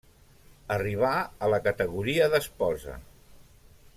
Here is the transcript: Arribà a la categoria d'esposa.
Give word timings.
Arribà 0.75 1.11
a 1.47 1.51
la 1.55 1.59
categoria 1.67 2.31
d'esposa. 2.35 2.99